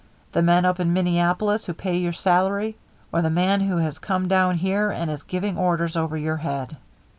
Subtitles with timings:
[0.31, 2.75] The men up in Minneapolis who pay your salary,
[3.13, 6.77] or the man who has come down here and is giving orders over your head?